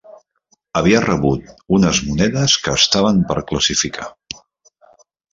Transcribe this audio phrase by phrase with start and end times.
[0.79, 4.07] Havia rebut unes monedes que estaven per classificar